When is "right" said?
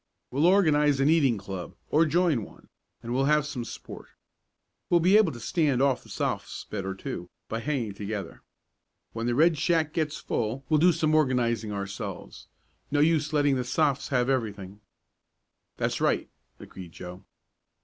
16.01-16.31